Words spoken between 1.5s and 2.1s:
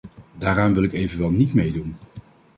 meedoen.